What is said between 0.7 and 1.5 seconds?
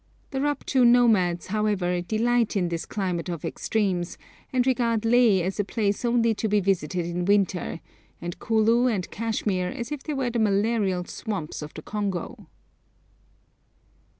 nomads,